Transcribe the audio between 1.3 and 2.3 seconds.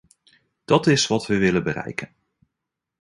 willen bereiken.